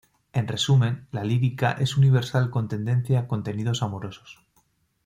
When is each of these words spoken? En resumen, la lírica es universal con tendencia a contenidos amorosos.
En 0.33 0.47
resumen, 0.47 1.07
la 1.11 1.23
lírica 1.23 1.73
es 1.73 1.95
universal 1.95 2.49
con 2.49 2.67
tendencia 2.67 3.19
a 3.19 3.27
contenidos 3.27 3.83
amorosos. 3.83 4.43